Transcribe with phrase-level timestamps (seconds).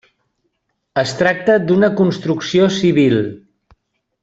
[1.01, 3.21] Es tracta d'una construcció civil.